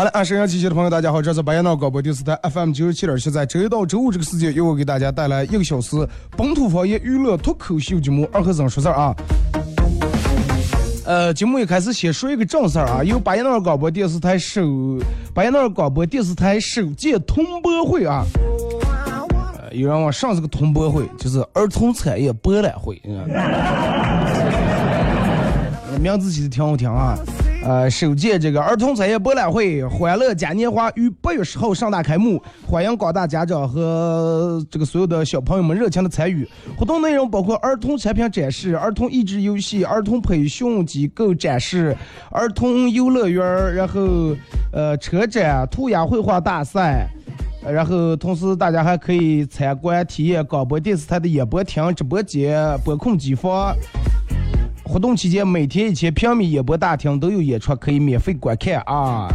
[0.00, 9.14] 好了，啊，沈阳机器的朋友，大家好，这是白彦淖广播电视台 FM 九十七点七，在周一到周五这个时间，由我给大家带来一个小时本土方言娱乐脱口秀节目《二和尚说事儿》啊。
[11.04, 14.62] 呃，节目一开始先说一个正事儿啊，由白彦淖尔广播电视台首
[15.34, 18.24] 白彦淖尔广播电视台首届通播会啊。
[19.58, 23.34] 呃有人往上这个通播会，就是儿童产业博览会，你知道吗
[26.00, 27.18] 名字起的挺好听啊。
[27.62, 36.48] 呃，首届这个儿童产业博览会欢乐嘉年华于八月十号盛大开幕，欢迎广大家长和这个所有的小朋友们热情的参与。
[36.76, 41.94] 活动内容包括儿童产品展示、儿童益智游戏、儿童培训机构展示、
[42.30, 44.34] 儿童游乐园，然后
[44.72, 47.06] 呃车展、涂鸦绘画大赛。
[47.62, 53.76] 然后，同时大家还可以参观体验广播电视台的演播厅、直播间、播控机房。
[54.90, 59.28] 活动期间，每天一千平米演播大厅都有演出，可以免费观看啊。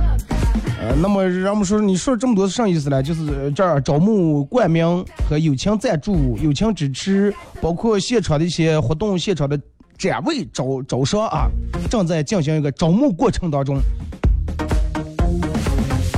[0.82, 3.02] 呃，那么让我们说，你说这么多是啥意思呢？
[3.02, 9.58] 就是这儿招募冠名和友情赞助、友情支持，包括现场的一些活动、现场的
[9.98, 11.48] 展位招招商啊，
[11.90, 13.78] 正在进行一个招募过程当中。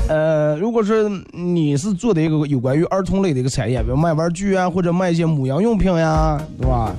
[0.09, 6.91] 呃，如果说你是做的一个有关于儿童类的一个产业，比如卖玩具啊，或者卖一些母婴用品呀，对吧？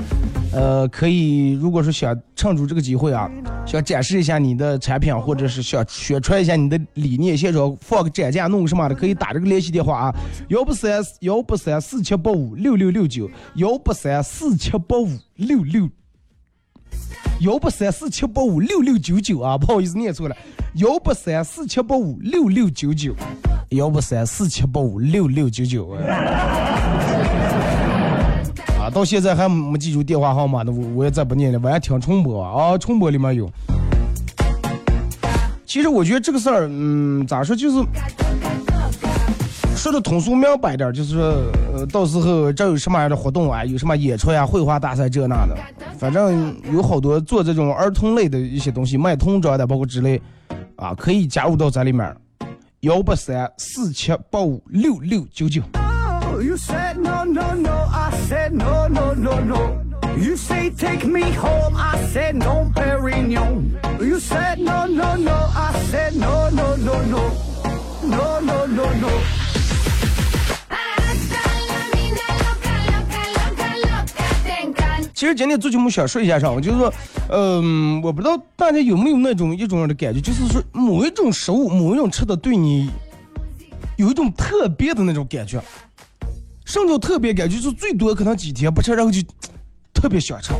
[0.59, 3.31] 呃，可以，如果说想趁住这个机会啊，
[3.65, 10.15] 想展示一下你的产品，或者是想宣传一下你的理念，现场放个展架弄个什么的，可以打这个联系电话啊，
[10.49, 15.89] 幺八三幺八三四七八五六六六九，幺八三四七八五六六。
[17.41, 20.37] 幺八三四七八五六六九九啊，不好意思念错了，
[20.75, 23.15] 幺八三四七八五六六九九，
[23.71, 25.97] 幺八三四七八五六六九九。
[28.91, 33.51] 到现在还没记住电话号码呢，我我也再不念了，晚上听重播啊，重播里面有。
[35.67, 37.87] 其实我觉得这个事儿，嗯，咋说就是
[39.77, 45.57] 说的通俗明白点儿，就是说，到时候这有什么样的活动啊，有什么演出呀、绘画大赛这那的，
[45.99, 50.21] 反正有好多做这种儿童类的一些东西，卖童装的，包括之类，
[50.77, 52.17] 啊，可以加入到咱里面。
[52.81, 55.61] 幺八三四七八五六六九九。
[56.59, 57.89] Said no, no, no.
[57.93, 59.81] I said no, no, no, no.
[60.19, 61.77] You say take me home.
[61.77, 63.79] I said no, Perignon.
[64.01, 65.33] You said no, no, no.
[65.55, 67.31] I said no, no, no, no.
[68.05, 69.09] No, no, no, no.
[70.69, 75.11] Hasta la vida loca, loca, loca, loca, te encanta.
[75.15, 76.93] 其实今天做节目想说一下啥，我就是说，
[77.29, 82.91] 嗯、我不知道大家有没有那种一种的感觉，就是说某一种食物、某一种吃的对你
[83.97, 85.63] 有一种特别的那种感觉。
[86.69, 87.57] 什么叫特别感觉？
[87.57, 89.23] 就是最多可能几天不吃，然后就
[89.95, 90.53] 特别想吃。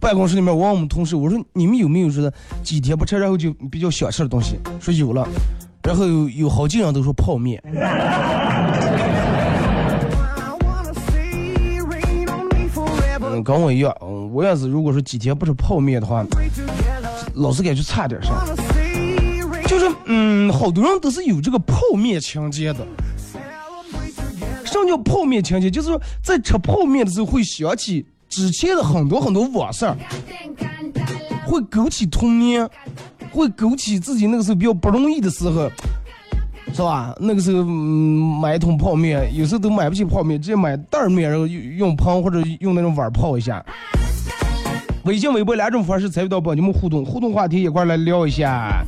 [0.00, 2.32] 办公室里面我问我们同事，我说你们有没有说的
[2.62, 4.58] 几天不吃，然后就比较想吃的东西？
[4.80, 5.28] 说有了，
[5.82, 7.62] 然后有有好几人都说泡面。
[13.30, 16.24] 嗯，跟我一样，嗯，我也是如果说几天不吃泡面的话，
[17.34, 18.42] 老是感觉差点啥。
[19.66, 22.78] 就是嗯，好多人都是有这个泡面情节的。
[24.88, 25.70] 叫泡面情节？
[25.70, 29.86] 就是说在吃泡面的时候会想起之前的很多很多往事，
[31.46, 32.68] 会勾起童年，
[33.30, 35.70] 会勾起自己那个时候比较不容易的时候，
[36.74, 37.14] 是吧？
[37.20, 43.64] 那个时候、嗯、买一桶泡面，有时候都买不起泡面，直接买袋儿面，然后用用盆或者用那种碗泡一下。
[45.04, 48.84] 微信、微博两种方式参与到帮你们互动，互动话题一块来聊一下。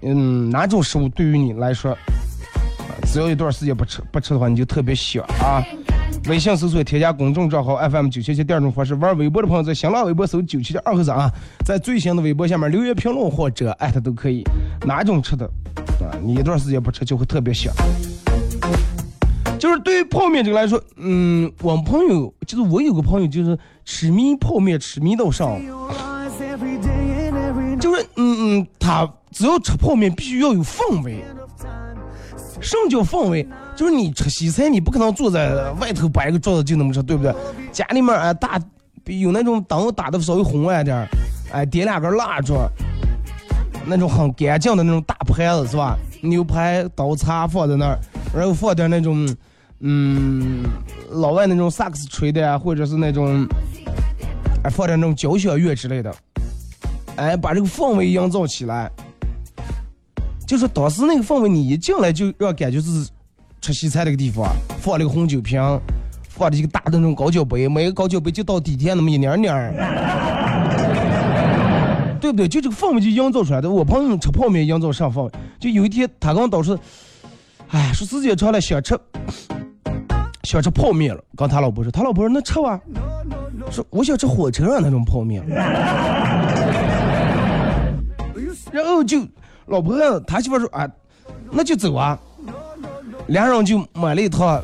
[0.00, 1.94] 嗯，哪种食物对于你来说，
[3.12, 5.60] 只要一段时间不吃不吃的话，你就特别想啊？
[6.28, 11.28] 微信搜索添加公众账号 FM 九七七，第二种方式，玩微博的朋友在新浪微博搜九七七二和尚啊，
[11.64, 14.44] 在最新的微博下面留言评论或者艾特都可以。
[14.86, 15.44] 哪种吃的
[16.00, 16.14] 啊？
[16.22, 17.74] 你一段时间不吃就会特别想。
[19.58, 25.60] 就是对于泡面这个来说，嗯，我朋友就是我有个朋友就是痴迷泡面，痴迷到上，
[27.80, 31.24] 就是嗯嗯，他只要吃泡面必须要有氛围。
[32.60, 33.46] 什么叫氛围？
[33.74, 37.34] 就是你吃西餐，你不可能坐在外头摆个桌子就那么吃，对不对？
[37.72, 38.60] 家里面哎打
[39.06, 41.08] 有那种灯打的稍微红暗点儿，
[41.52, 42.54] 哎点两根蜡烛，
[43.86, 45.96] 那种很干净的那种大盘子是吧？
[46.22, 47.98] 牛排、刀叉放在那儿，
[48.36, 49.26] 然后放点那种
[49.80, 50.64] 嗯
[51.10, 53.46] 老外那种萨克斯吹的呀，或者是那种
[54.62, 56.14] 哎放点那种交响乐之类的，
[57.16, 58.90] 哎把这个氛围营造起来。
[60.50, 63.08] 就是当时那个氛围，你一进来就让感觉是
[63.60, 64.48] 吃西餐那个地方，
[64.80, 65.62] 放了个红酒瓶，
[66.28, 69.72] 放了一个大的那种高脚杯，每个高脚杯就到底天那么一点点儿，
[72.20, 72.48] 对不对？
[72.48, 73.70] 就这个氛围就营造出来的。
[73.70, 75.30] 我朋友吃泡面营造上氛围，
[75.60, 76.76] 就有一天他跟我导师，
[77.68, 78.98] 哎，说时间长了想吃
[80.42, 82.80] 想吃泡面了，跟他老婆说，他老婆说那吃吧，
[83.70, 85.44] 说我想吃火车上那种泡面。
[88.72, 89.20] 然后就
[89.70, 90.86] 老婆他媳妇说啊，
[91.50, 92.18] 那就走啊。
[93.28, 94.60] 俩人就买了一趟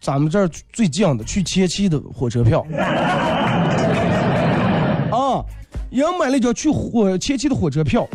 [0.00, 2.66] 咱们这儿最近的去前期的火车票。
[5.12, 5.44] 啊，
[5.90, 8.08] 人买了一张去火前期的火车票，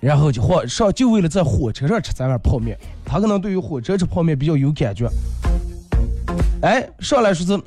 [0.00, 2.76] 然后就火上就为了在火车上吃咱碗泡面。
[3.04, 5.08] 他可能对于火车吃泡面比较有感觉。
[6.62, 7.62] 哎，上来说是。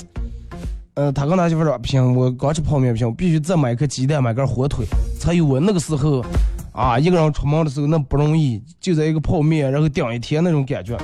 [0.95, 4.85] 呃，他跟他媳妇说不行，我刚吃泡面不行，我必须再买一颗鸡蛋，买根火腿，
[5.23, 6.21] 才有我那个时候，
[6.73, 10.97] 啊，一个人出门的时候那不容易，就在一个泡面，然后顶一天那种感觉。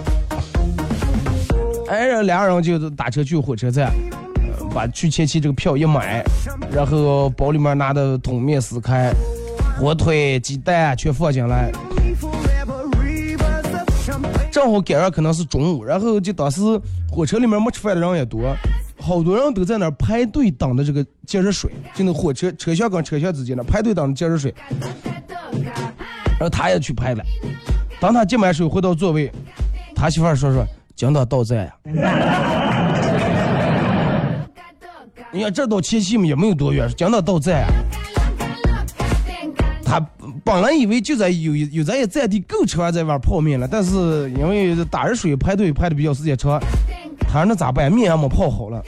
[1.88, 3.94] 哎，然后俩人就打车去火车站，
[4.60, 6.22] 呃把去前期这个票一买，
[6.70, 9.10] 然后包里面拿的桶面撕开，
[9.80, 11.72] 火腿、鸡蛋全放进来，
[14.52, 16.60] 正好赶上可能是中午，然后就当时
[17.10, 18.54] 火车里面没吃饭的人也多，
[19.00, 24.54] 好多人都在那儿排队等着这个接热水，就那火车车厢跟车厢之间的排队等着接热水，
[26.38, 27.24] 然后他也去排了。
[28.00, 29.32] 当他接满水回到座位，
[29.96, 30.66] 他媳妇儿说说
[30.96, 31.76] ：“今天到站呀。”
[35.32, 37.68] 你看这到前期也没有多远，今天到站呀。
[39.84, 40.00] 他
[40.44, 46.62] 本来以为就在有有咱也在地够吃完这碗泡面了，但是因为打热水排队排的比较时间长，
[47.32, 47.92] 他说那咋办？
[47.92, 48.82] 面还没泡好了，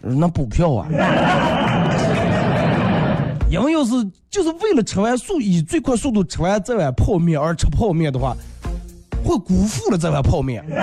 [0.00, 0.88] 那补票啊。
[3.48, 3.92] 因为要是
[4.30, 8.34] 就是为了吃完速以最快速度吃完这碗泡面而吃泡面的话，
[9.24, 10.64] 会辜负了这碗泡面。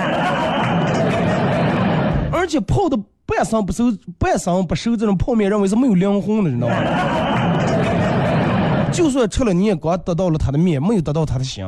[2.32, 6.76] 而且泡的半生不熟、半生不熟这种泡面，认为是没有灵魂的，你知道吗？
[8.92, 11.64] 就算吃了，你也光得到了他的面，没有得到他的心。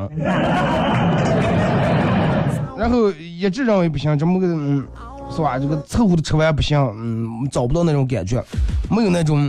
[2.82, 4.84] 然后一直认为不行，这么个嗯，
[5.30, 5.56] 是吧？
[5.56, 8.42] 这个凑合的吃完不行，嗯，找不到那种感觉，
[8.90, 9.48] 没有那种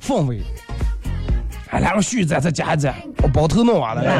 [0.00, 0.40] 氛围。
[1.68, 4.02] 哎，来个续再再加一蘸，我包头弄完了。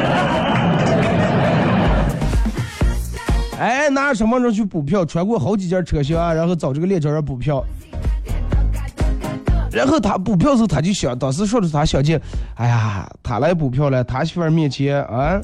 [3.57, 5.03] 哎，拿什么时候去补票？
[5.03, 7.65] 穿过好几节车厢，然后找这个列车员补票。
[9.71, 12.21] 然后他补票时候，他就想，当时说的是他想见，
[12.53, 15.41] 哎呀，他来补票了，他媳妇面前啊，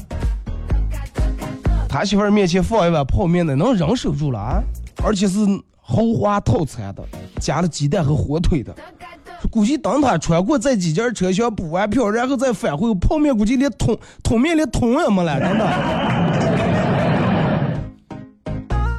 [1.90, 4.62] 他媳妇儿面前放一碗泡面的，能忍受住了啊？
[5.04, 5.40] 而且是
[5.82, 7.04] 豪华套餐的，
[7.40, 8.72] 加了鸡蛋和火腿的。
[9.50, 15.66] 估计等他穿过这几节车厢补完票，然后再返回，泡面估计连桶桶面连桶也没了，真的。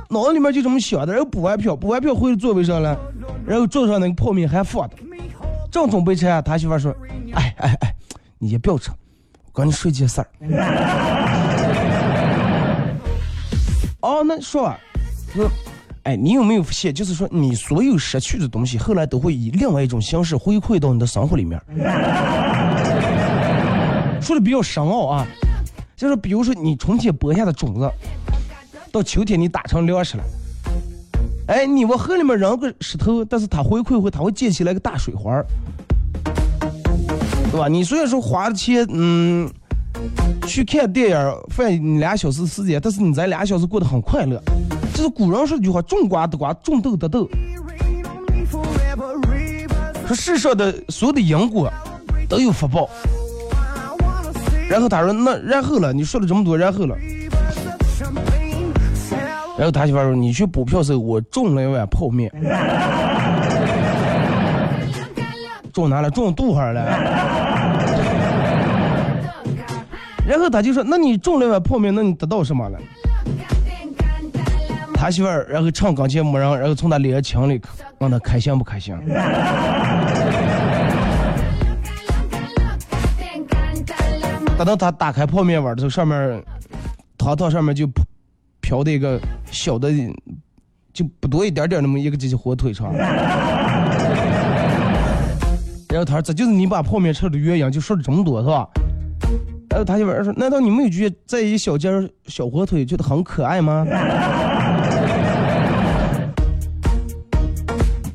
[0.10, 2.98] 脑子里面就这么想的，然后补完票，补完票回座位上了，
[3.46, 4.96] 然后桌上那个泡面还放着，
[5.70, 6.92] 正准备吃啊，他媳妇说
[7.34, 7.94] ：“哎哎哎，
[8.38, 10.26] 你先不要吃，我跟你说件事儿。”
[14.10, 14.78] 哦，那说吧，
[15.32, 15.48] 说，
[16.02, 21.60] 哎，你有没有发现，就是说你所有失去的东西，后来都会以另外一种形式回馈到你的生活里面。
[24.20, 25.26] 说的比较深奥啊，
[25.96, 27.88] 就是比如说你春天播下的种子。
[28.92, 30.24] 到秋天你打成粮食了，
[31.46, 35.46] 哎，你往河里面扔个石头，但是它回馈会，它会溅起来个大水花儿，
[37.52, 37.68] 对吧？
[37.68, 39.48] 你虽然说花了钱，嗯，
[40.46, 44.40] 去看电影，费你俩小时时间，但是你这俩小时过得很快乐。
[44.94, 47.28] 就是古人说一句话：种瓜得瓜，种豆得豆。
[50.06, 51.70] 说世上的所有的因果
[52.28, 52.88] 都有福报。
[54.68, 56.96] 然后他说：“那然后了，你说了这么多，然后了。”
[59.58, 62.30] 然后他媳妇说：“你去补票时候，我种了一碗泡面，
[65.72, 66.10] 中哪了？
[66.10, 67.46] 中肚上了。”
[70.26, 72.78] 然后他就说：“那你种了一碗泡面，那你得到什么了？”
[74.94, 78.94] 他媳妇儿然后唱钢琴没人，然后从他脸上亲了一口，问他开心不开心？
[84.58, 86.44] 等到他打开泡面碗的时候，上面
[87.16, 87.88] 汤汤上面就
[88.60, 89.18] 飘的一个
[89.50, 89.90] 小的，
[90.92, 92.94] 就不多一点点那么一个这些火腿肠。
[95.88, 98.68] 然后他说：“这就是你把泡面吃的原因，就说了这么多是吧？”
[99.70, 103.86] 然后他媳妇儿说：“难道你没有觉得这一小件小火腿觉得很可爱吗？”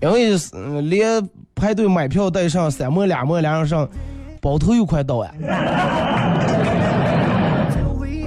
[0.02, 3.90] 因为嗯连排队买票带上三模两模两人上，
[4.42, 5.32] 包头又快到啊。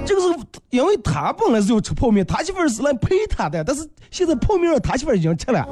[0.05, 0.27] 这个是
[0.71, 5.63] 因为他本来是要吃泡面，他媳妇儿是来陪他的，但是现在泡面他媳妇儿已经吃了。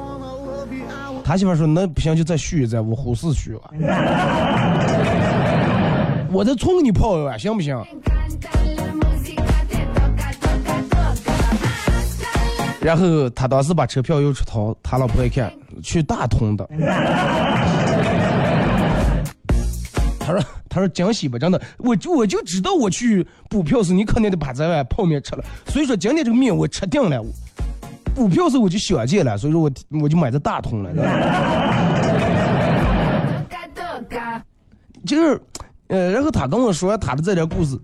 [1.24, 3.68] 他媳妇儿说：“那不行，就再续一再，我胡四续啊。
[6.30, 7.76] 我再重给你泡一碗，行不行？”
[12.80, 16.68] 然后他当时把车票又出掏，他老婆一看，去大同的。
[20.20, 25.44] 他说：“他说惊喜吧，真的，我就我就知道我去补票时，你肯定得把这碗泡面吃了。
[25.66, 27.24] 所以说今天这个面我吃定了。
[28.14, 29.70] 补票时我就想见了，所以说我
[30.02, 30.90] 我就买的大同了。
[35.06, 35.40] 就是，
[35.88, 37.78] 呃，然后他跟我说他的这点故事，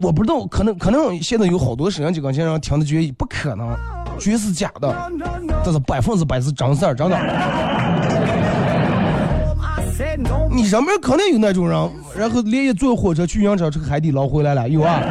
[0.00, 3.68] 我不知道，可能可能现在有好多摄像机跟前人听的觉得不可能，
[4.18, 5.10] 绝是假的，
[5.62, 7.18] 这是百分之百是真事儿，真的。
[10.50, 15.02] 你身边肯定有那种人，然后连夜坐火车去阳澄吃个海底捞回来了，有啊，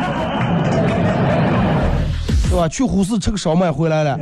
[2.50, 2.68] 是吧？
[2.68, 4.18] 去呼市吃个烧麦回来了。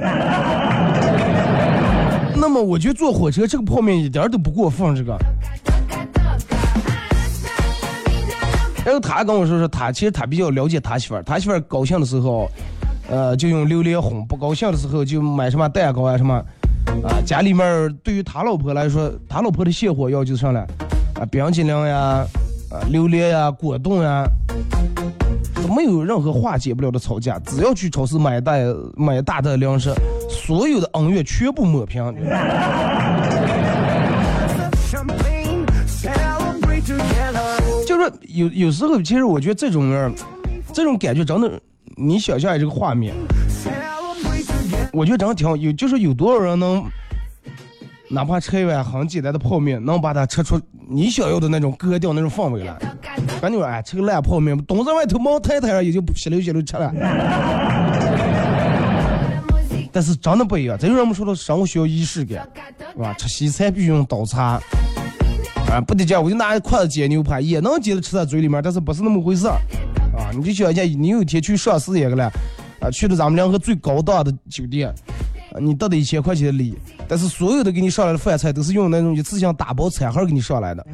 [2.35, 5.15] 那么我觉得坐火车这个泡面一点都不过分，这个。
[8.85, 12.49] 然后他跟我说说，他其实他比较了解他媳妇儿，他媳妇儿高兴的时候，
[13.09, 16.33] 呃，就用榴莲哄；不高兴的时候就买什么蛋糕啊什么。
[17.03, 20.61] 啊，家里面对于他老婆来说，他老婆的泄火要求上来，
[21.13, 22.25] 啊，冰激凌呀，
[22.71, 24.27] 啊，榴莲呀，果冻呀，
[25.75, 27.37] 没有任何化解不了的吵架。
[27.45, 28.63] 只要去超市买袋
[28.95, 29.93] 买大袋粮食，
[30.27, 32.03] 所有的恩怨全部抹平。
[38.21, 40.13] 有有时候，其实我觉得这种人，
[40.73, 41.61] 这种感觉真的，
[41.95, 43.13] 你想象这个画面。
[44.93, 46.83] 我觉得真的挺好，有就是有多少人能，
[48.09, 52.77] 哪怕吃一碗很简单的泡面，能把它吃出你想要的那种格调、那种氛围来。
[53.41, 56.93] 感觉哎，吃个烂泡面，冻在外头猫太太上也就稀溜稀溜吃了。
[59.93, 60.77] 但是真的不一样。
[60.77, 62.47] 这就是我们说的生活需要仪式感，
[62.93, 63.13] 是吧？
[63.17, 64.59] 吃西餐必须用刀叉，
[65.71, 69.53] 啊，不得这样，我就拿筷子煎牛排，也能煎的吃在嘴里面，但是不是那么回事儿，
[70.17, 72.29] 啊，你就想一下，你有一天去上事业个了，
[72.81, 74.89] 啊，去了咱们两个最高档的酒店，
[75.53, 80.85] 啊，你得的一千块钱的礼，但是所有的给你上来的饭菜都是用那种一次性打包餐盒给你上来的。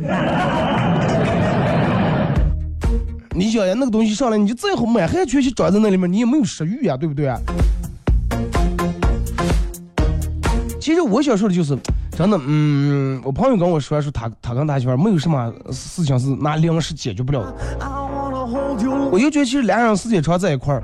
[3.33, 7.33] 你想呀，那个东西上来，你就再好满汉全席装在那里面，你也没有食欲呀，对不对？
[10.79, 11.75] 其实我想说的就是，
[12.17, 17.53] 真的，嗯，我朋友跟我说说他他跟他媳妇没有什么事情是拿粮食解决不了的。
[19.11, 20.81] 我就觉得其实俩人时间长在一块儿，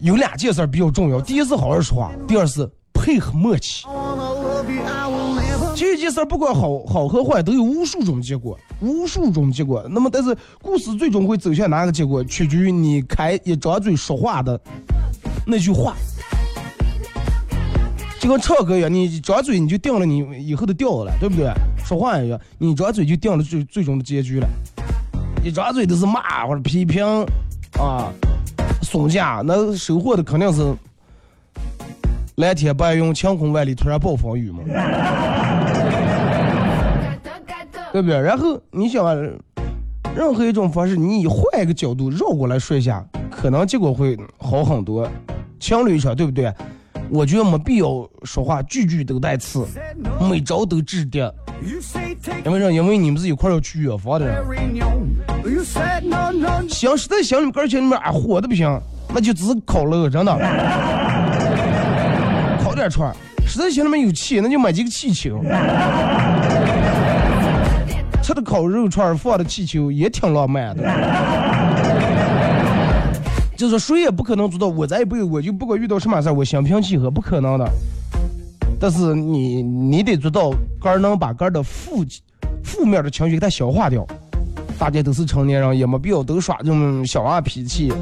[0.00, 1.20] 有两件事儿比较重要。
[1.20, 3.86] 第一是好好说话，第二是配合默契。
[5.76, 9.86] 这件事儿不管好好和坏，都有无数种结果，无数种结果。
[9.88, 14.60] 那么，但是故事最终会走向哪个结果，取决于你开一张嘴说话的
[15.46, 15.94] 那句话。
[18.22, 21.52] 就跟唱歌一样，你张嘴你就定了你以后的调子了，对不对？
[21.84, 24.48] 说话一样，你张嘴就定了最最终的结局了。
[25.42, 27.04] 一张嘴都是骂或者批评
[27.80, 28.12] 啊，
[28.80, 30.72] 损价，那收获的肯定是
[32.36, 34.60] 蓝天白云，晴空万里，突然暴风雨嘛。
[37.92, 38.20] 对不对？
[38.20, 39.04] 然后你想，
[40.14, 45.10] 任何一种方式，你以换一个角度绕过来说一下，可能结果会好很多。
[45.58, 46.54] 情侣上，对不对？
[47.12, 49.66] 我觉得没必要说话句句都带刺，
[50.30, 51.30] 每招都指点。
[51.62, 51.80] 因为
[52.58, 52.70] 啥？
[52.70, 54.42] 因为你们是一块儿要去远方的人。
[54.42, 55.02] Perignon.
[55.44, 56.68] You said no, no, no.
[56.70, 58.80] 想实在想你们哥儿姐里面啊火的不行，
[59.14, 60.32] 那就只是烤肉，真的。
[62.64, 63.14] 烤点串，
[63.46, 65.38] 实在心里面有气，那就买几个气球。
[68.22, 70.82] 吃的烤肉串放的气球也挺浪漫的。
[73.62, 77.64] 就是谁也不可能做到，我再也不我就不管遇到什么事，我心平气和，不可能的。
[78.80, 82.04] 但是你你得做到，个儿能把个儿的负
[82.64, 84.04] 负面的情绪给它消化掉。
[84.80, 87.92] 大家都是成年人，也没必要都耍这种小娃脾气，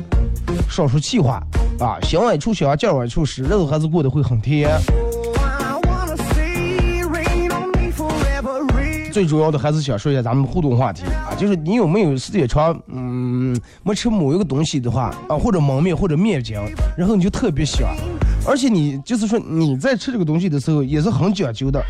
[0.66, 1.42] 少说气话
[1.78, 4.80] 啊，心往一处想，劲儿往一处使，日子还是过得会很甜。
[9.12, 11.02] 最主要的还是想说一下咱们互动话题，
[11.40, 16.54] 就是你有没有时间长，嗯，没吃某一个东西的话啊，或者焖面或者面筋，
[16.98, 17.96] 然后你就特别喜欢，
[18.46, 21.82] 而且你就是说你在吃这个东西的时候也是很讲究的。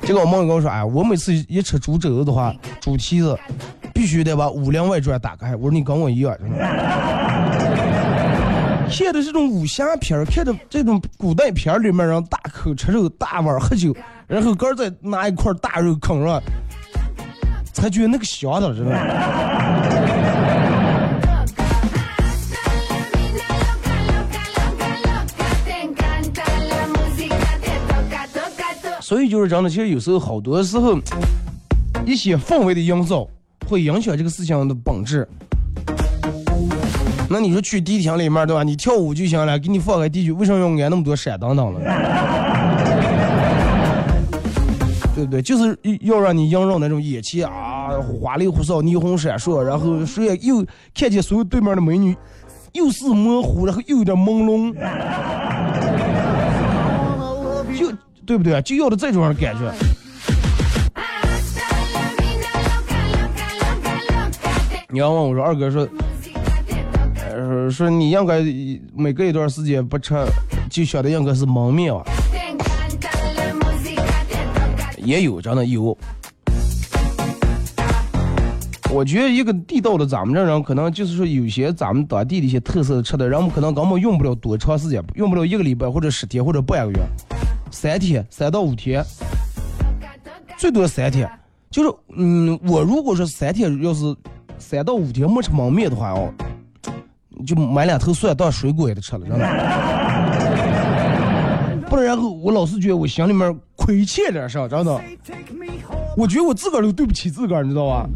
[0.00, 3.38] 这个我梦友跟我说，哎，我每次一吃猪肘子的话，猪蹄子
[3.92, 5.54] 必须得把《武林外传》打开。
[5.54, 6.56] 我说你跟我一样，真的。
[8.88, 13.94] 看的这种武侠片儿，看着这种古代片儿里面人大口吃肉、大碗喝酒，
[14.30, 16.40] 然后哥再拿一块大肉啃上，
[17.72, 18.96] 才觉得那个香的，真的。
[29.00, 30.96] 所以就是这样的，其实有时候好多时候，
[32.06, 33.26] 一些氛围的营造
[33.66, 35.28] 会影响这个事情的本质。
[37.28, 38.62] 那你说去迪厅里面对吧？
[38.62, 41.80] 你跳舞就行了，给你放个 DJ，，为什么要安那么多闪灯灯呢？
[45.20, 45.42] 对不对？
[45.42, 52.16] 就是要让你映入那种眼前啊，花里胡哨、霓虹闪烁，然后谁也又看见所有对面的美女，
[52.72, 54.72] 又是模糊，然后又有点朦胧，
[57.78, 57.92] 就
[58.24, 58.62] 对不对？
[58.62, 59.70] 就要的这种感觉。
[64.88, 65.86] 你要问我说，二哥说，
[67.28, 68.40] 呃，说你应该
[68.94, 70.14] 每隔一段时间不吃，
[70.70, 72.02] 就晓得应该是蒙面啊。
[75.04, 75.96] 也有，真的有。
[78.92, 86.98] 我觉得一个地道的咱们这人，可能就是说有些咱们当地的一些特色吃的，人们可能根本用不了多长时间，用不了一个礼拜或者十天或者半个月，
[87.70, 89.04] 三天三到五天，
[90.56, 91.30] 最多三天。
[91.70, 94.12] 就是嗯，我如果说三天要是
[94.58, 96.28] 三到五天没吃焖面的话哦，
[97.46, 99.46] 就买两头蒜当水果也得吃了，真的。
[101.88, 103.56] 不然，然后我老是觉得我心里面
[103.90, 105.00] 亏欠点啥，真的。
[106.16, 108.08] 我觉得我自个儿都对不起自个儿，你知道吧？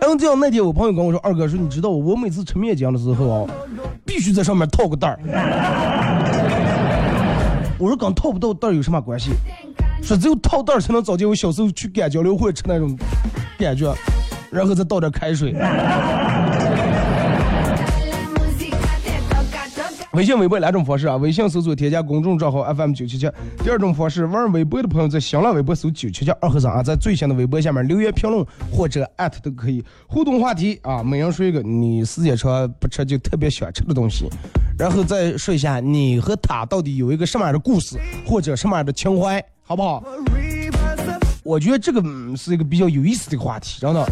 [0.00, 3.46] 然后这样那天我朋友跟我说，二哥说你知道我每次吃面浆的时候啊，
[4.04, 5.18] 必须在上面套个袋儿。
[7.78, 9.32] 我说跟套不套袋儿有什么关系？
[10.02, 12.96] 说只有套袋儿才能找见我小时候去赶交流会吃那种
[13.58, 13.92] 感觉，
[14.50, 15.52] 然后再倒点开水。
[20.14, 23.28] 微信、微博两种方式啊，微信搜索添加公众账号 FM 九七七。
[23.64, 29.84] 第二种方式，玩微博的朋友在新浪微博搜九七七二和尚啊，在最新的微博下面留言评论或者艾特都可以。
[30.06, 34.26] 互动话题啊，每人说一个你时间长不吃就特别喜欢吃的东西，
[34.78, 40.00] 然后再说一下你和他到底有一个什么样的故事或者什么样的情怀，好不好？
[41.42, 42.00] 我觉得这个
[42.36, 44.06] 是一个比较有意思的话题，真的，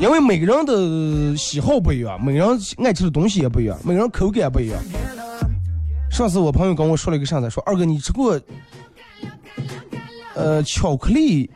[0.00, 4.78] 因为每个人的喜好不一样，每个人爱吃的东西也不一样，每个人口感不一样。
[6.10, 8.40] 上次我朋友跟我说了一个啥子，说二哥你吃过
[10.34, 11.50] 呃巧克力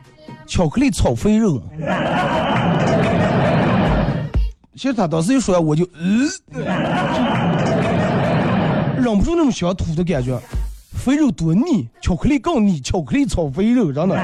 [0.45, 1.63] 巧克力炒肥肉吗？
[4.75, 6.61] 其实他当时一说，我就呃，
[8.97, 10.39] 忍不住那种想吐的感觉。
[10.93, 14.15] 肥肉多腻，巧克力更腻，巧克力炒肥肉，真的。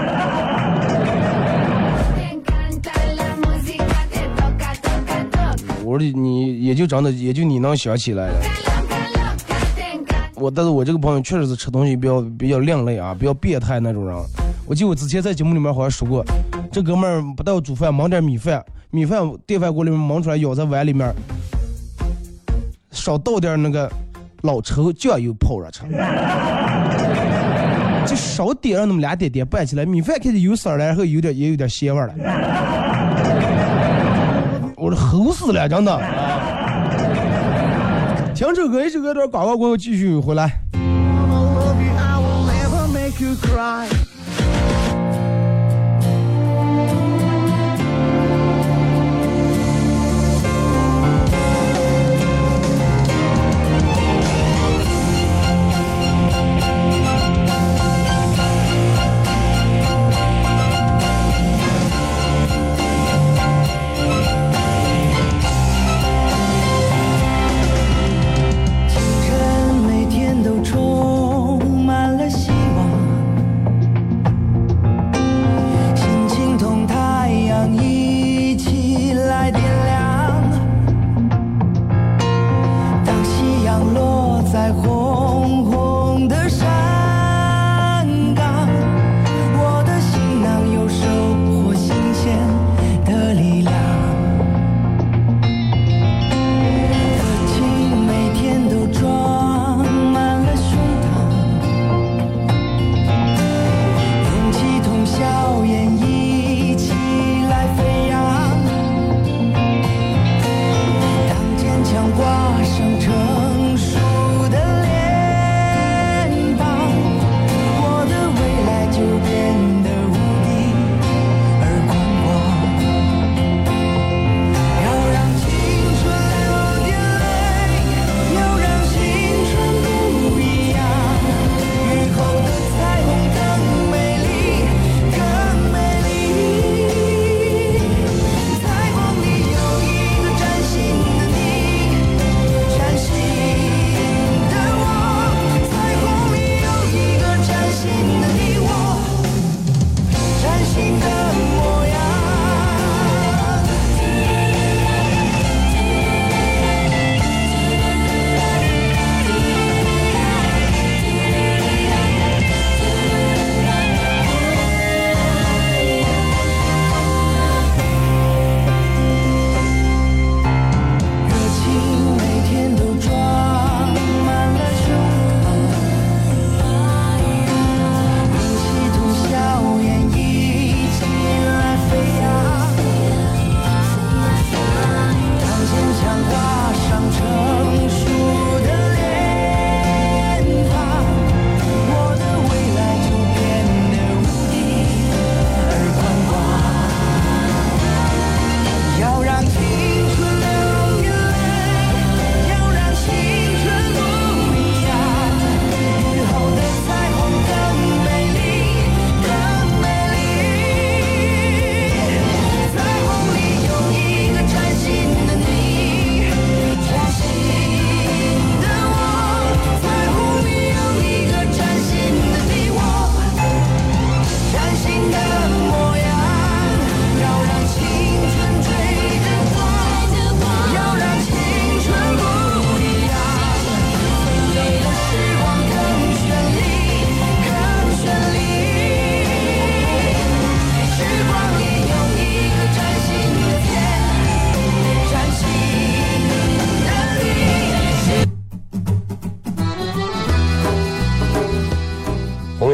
[5.98, 8.36] 你也就真的也就你能想起来了。
[10.36, 14.16] 我但是我这个朋友确实是吃东西比较比较另类啊，比较变态那种人。
[14.68, 16.24] 我记得我之前在节目里面好像说过，
[16.72, 21.12] 这哥们儿不但要煮饭，忙点米饭，米饭电饭锅里面忙出来，舀在碗里面，
[22.92, 23.92] 少倒点那个
[24.42, 25.82] 老抽酱油泡着吃，
[28.06, 32.14] 就少点上那么俩点点拌起来，米饭开始有色了，然后有点也有点鲜味了。
[34.88, 36.00] 我说齁死了，真的。
[38.34, 40.50] 听这首歌，一首歌点广告过后继续回来。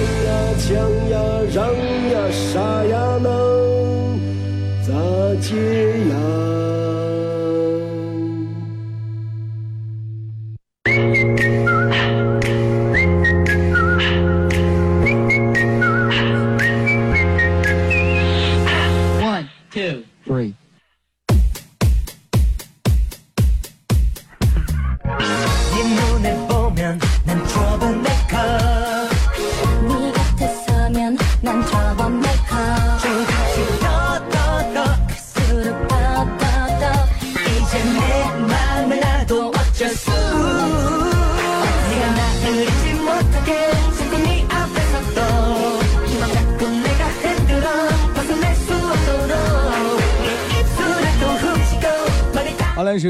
[0.00, 0.68] 抢呀抢
[1.10, 1.20] 呀，
[1.52, 1.58] 让
[2.10, 3.28] 呀杀呀，闹
[4.82, 4.88] 咋
[5.42, 5.54] 解
[6.08, 6.19] 呀？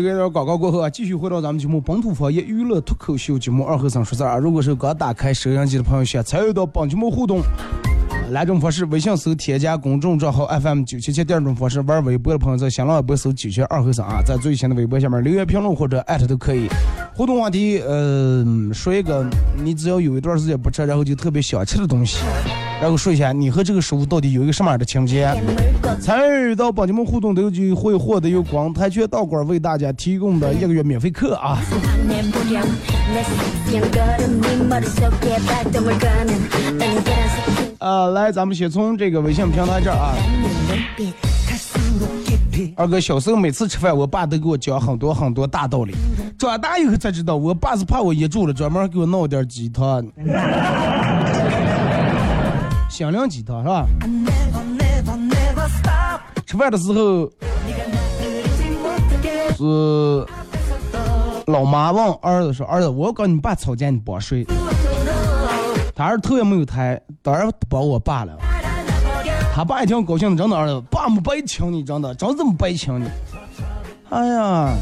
[0.02, 4.36] 这个广告过后啊，继续回到咱们节目本土方言娱乐脱口秀节目二和尚说事儿啊。
[4.36, 7.40] 如果是刚打开收音机的朋友，想参与到本节目互动，
[8.30, 16.68] 两种方式：微信搜添加公众账号 FM 九七七；第二种方式，玩微博的朋友在新浪微博搜九七二和尚啊，在最新的微博下面留言评论或者艾特都可以。
[17.14, 19.26] 互动话题，呃，说一个
[19.62, 22.18] 你只要有一段时间不吃，然后就特别想吃的东西，
[22.80, 25.30] 然后说一下你和这个食物到底有一个什么样的情节。
[26.00, 31.58] 参与到宝节们互动的机会获得由广泰拳道馆为大家提供的一个月免费课啊。
[37.78, 40.14] 啊，来，咱们先从这个微信平台这儿啊。
[42.76, 45.94] 二哥，小时候每次吃饭，我爸都给我讲很多很多大道理。
[46.38, 50.06] 长大以后才知道，我爸是怕我噎住了，专门给我弄点鸡汤。
[53.06, 53.86] 心亮鸡汤是吧？
[56.46, 57.30] 吃饭的时候
[59.56, 60.26] 是
[61.46, 64.46] 老妈问儿子说：“儿子，我跟你爸吵架，你帮睡。”
[65.96, 68.36] 他儿子头也没有抬，当然帮我爸了。
[69.54, 73.08] 他爸也挺高兴的，真的儿子，爸没白请你，真的，真这么白请你。
[74.10, 74.74] 哎呀，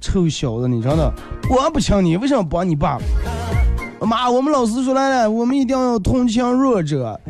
[0.00, 1.10] 臭小子，你真的，
[1.48, 2.98] 我不请你，为什么帮你爸？
[4.06, 7.20] 妈，我们老师说来了，我们一定要同情弱者。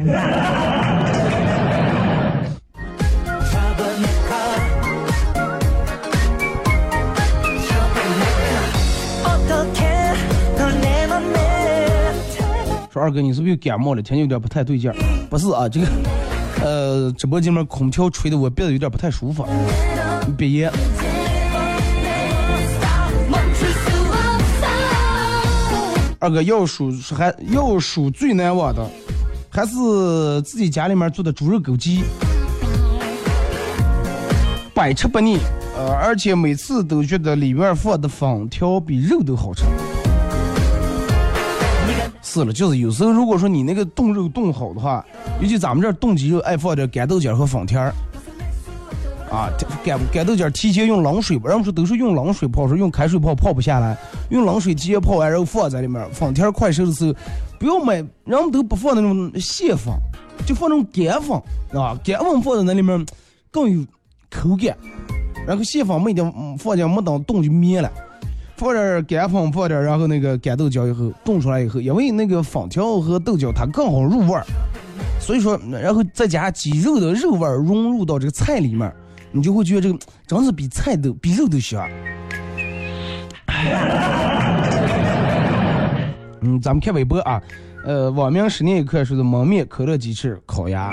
[12.91, 14.03] 说二哥，你是不是又感冒了？
[14.03, 14.97] 天气有点不太对劲儿。
[15.31, 15.87] 不是啊，这个，
[16.63, 19.47] 呃，直播间面空调吹的我鼻子有点不太舒服，
[20.37, 20.71] 鼻炎。
[26.23, 28.89] 二哥要数还要数最难忘的，
[29.51, 32.05] 还是自己家里面做的猪肉枸杞，
[34.73, 35.39] 百吃不腻。
[35.77, 39.65] 呃，而且每次都觉得里面放的粉条比肉都好吃。
[42.23, 45.05] 是了，就是有时候如果说你那个冻肉冻好的话，
[45.41, 47.93] 尤其咱们这儿冻鸡肉爱放点干豆角和粉条。
[49.33, 49.51] 啊，
[49.83, 53.97] 干干豆角提前用冷水，人们说都是用冷水泡，说用开水泡泡不下来，
[54.29, 57.15] 用冷水提前泡完，然后放在里面，粉条快熟的时候，
[57.59, 57.95] 不要买，
[58.27, 59.91] 人们都不放那种蟹粉，
[60.45, 61.35] 就放那种干粉，
[61.81, 63.07] 啊，干粉放在那里面
[63.51, 63.83] 更有
[64.31, 64.77] 口感，
[65.47, 67.91] 然后蟹粉没点放进没等冻就灭了。
[68.55, 74.45] 放点干粉，放点然后那个干豆角以后冻出来以后，因为那个粉条和豆角它更好入味儿，
[75.19, 78.93] 所以说，然后再加鸡肉的肉味融入到这个菜里面，
[79.33, 81.89] 你就会觉得这个真是比菜都比肉都香。
[86.43, 87.41] 嗯，咱们看微博啊，
[87.85, 90.93] 呃，网名十年一刻说的焖面、可乐鸡翅、烤鸭。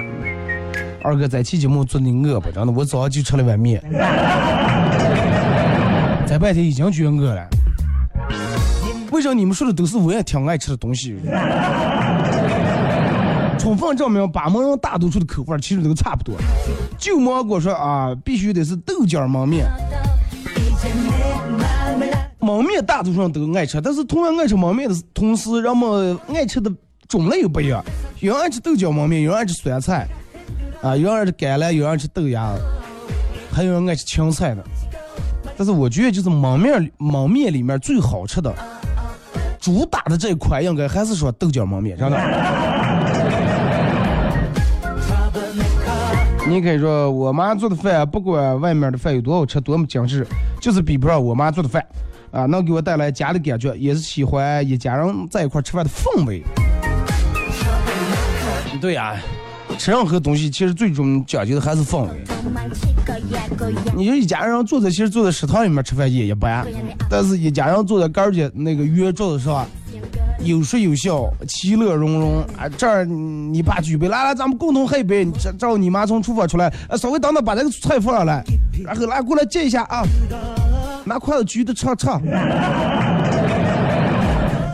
[1.03, 2.51] 二哥在期节目做的饿不？
[2.51, 3.81] 真的，我早上就吃了碗面，
[6.27, 7.47] 在半天已经觉得饿了。
[9.11, 11.17] 为啥你们说的都是我也挺爱吃的东西？
[13.69, 16.33] 充分证明巴盟人大多数的口味其实都差不多。
[16.97, 19.67] 旧芒果说啊，必须得是豆角焖面。
[22.39, 26.71] 焖面大多数人都爱吃，但是同样爱吃焖面的同时，人们爱吃的
[27.07, 27.85] 种类又不一样。
[28.21, 30.07] 有人爱吃豆角焖面，有人爱吃酸菜，
[30.81, 32.55] 啊，有人爱吃橄榄，有人爱吃豆芽，
[33.51, 34.63] 还有人爱吃青菜的。
[35.55, 38.51] 但是我觉得，就是焖面焖面里面最好吃的，
[39.59, 42.17] 主打的这一款应该还是说豆角焖面，真的。
[46.49, 50.25] 你可以说我妈做的饭，不管外面的饭有多好吃，多么精致，
[50.59, 51.85] 就是比不上我妈做的饭。
[52.31, 56.43] 啊，能给我带来家的感觉，也是喜欢一家人在一块吃饭的氛围。
[58.81, 59.15] 对呀、
[59.77, 62.23] 吃任何东西其实最终讲究的还是氛围。
[63.95, 66.65] 你就一家人坐在，其实坐在食堂里面吃饭也一般，
[67.09, 69.67] 但是一家人坐在杆儿间那个圆桌子上，
[70.41, 72.41] 有说有笑，其乐融融。
[72.57, 75.25] 啊，这儿你爸举杯，来来，咱们共同喝一杯。
[75.39, 78.43] 这这你妈从厨房出来，啊，稍微等等，把这个菜放上来，
[78.83, 80.03] 然后来过来接一下啊，
[81.05, 82.07] 拿筷子举着吃吃。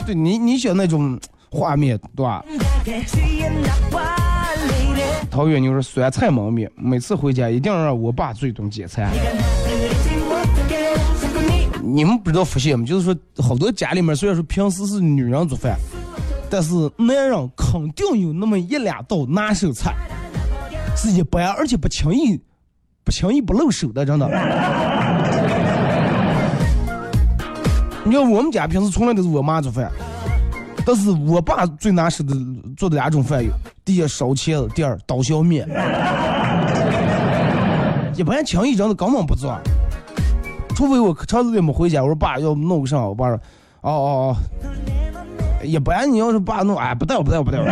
[0.05, 2.43] 对你，你想那种画面，对吧？
[5.31, 9.09] 陶远牛说酸菜焖面，每次回家一定要让我爸最懂解菜。
[11.85, 12.83] 你们不知道福建吗？
[12.83, 15.77] 就是说，好多家里面虽然说平时是女人做饭，
[16.49, 19.95] 但是男人肯定有那么一两道拿手菜，
[20.97, 22.41] 是一般而且不轻易、
[23.03, 24.27] 不轻易不露手的，真的。
[28.03, 29.91] 你看我们家平时从来都是我妈做饭，
[30.85, 32.35] 但是我爸最拿手的
[32.75, 33.51] 做的两种饭有：
[33.83, 35.67] 第一烧茄子，第二刀削面。
[38.15, 39.55] 一般轻易真的根本不做，
[40.75, 43.39] 除非我长时间没回家，我说爸要弄个啥，我爸说，
[43.81, 44.73] 哦哦哦，
[45.63, 47.65] 一般你要是爸弄，哎不带我不带我不带我。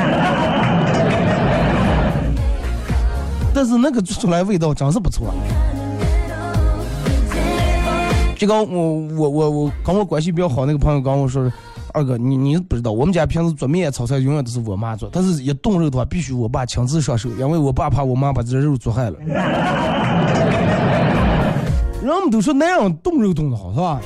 [3.54, 5.34] 但是那个做出来味道真是不错。
[8.38, 8.66] 就跟我
[9.16, 11.52] 我我我跟我关系比较好那个朋友跟我说，
[11.94, 19.18] 二哥你你不知道，我们家平时做面炒菜永远都是我妈做，但是一炖肉的话必须我爸亲自上手，因为我爸怕我妈把这肉做坏了。
[22.04, 24.02] 人们都说男人炖肉炖的好是吧？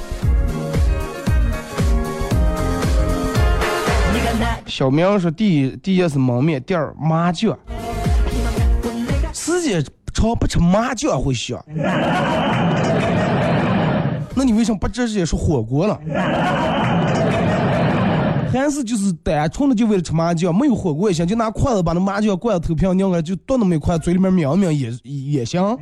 [4.68, 7.58] 小明说第一第一是焖面，第二麻酱。
[9.34, 9.84] 时间
[10.14, 11.60] 长不吃麻酱会香。
[14.36, 16.00] 那你为什么不直接说火锅了？
[18.54, 24.92] 还是就是单纯的就为了吃麻酱，没有火锅也行，就拿筷子把那麻酱灌到头皮上拧开，就炖那么一块，嘴里面抿一抿也
[25.32, 25.76] 也行。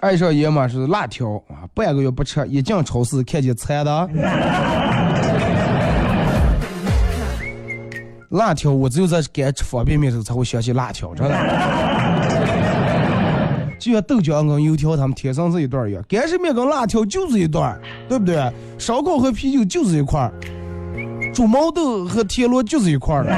[0.00, 4.08] 爱上爷们是辣条啊，半个月不吃，一进超市看见馋的。
[8.30, 11.34] 辣条，我只有在该吃方便面的时候才会想起辣条，真的。
[13.78, 18.52] 就像豆浆跟油条，他们天生是一对儿一样，干式面跟辣条就是一对儿，对不对？
[18.78, 20.32] 烧烤和啤酒就是一块儿，
[21.32, 23.30] 猪毛豆和田螺就是一块儿的。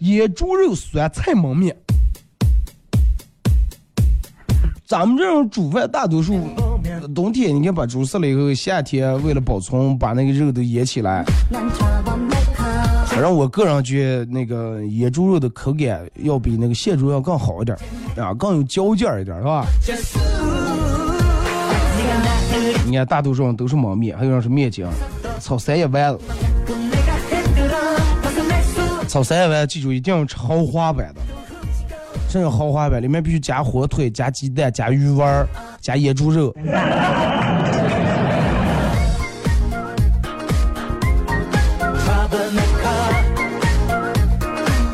[0.00, 1.74] 野猪肉酸菜焖面，
[4.94, 6.38] 咱们这种煮饭大多数
[7.12, 11.24] 冬天你看把猪杀了以后，夏天为了保存，把那个肉都腌起来。
[13.06, 17.76] 反正我个人觉得那个野猪肉的口感要比那个现猪要更好一点，
[18.16, 19.66] 啊，更有嚼劲儿一点，是吧？
[22.86, 24.86] 你看大多数人都是焖面，还有人是面筋，
[25.40, 26.20] 炒三叶丸子。
[29.08, 31.20] 炒三叶丸记住一定要吃豪华版的，
[32.34, 35.48] 这种豪华版里面必须加火腿、加鸡蛋、加鱼丸儿、
[35.80, 36.52] 加野猪肉。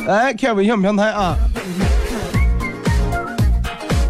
[0.07, 1.35] 来看微信平台啊，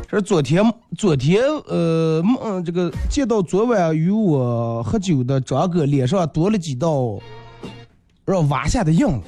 [0.09, 0.65] 这是昨天
[0.99, 7.17] 昨天呃梦这个见到昨晚与我喝酒的张哥脸上多了几道
[8.25, 9.21] 让挖下的印子，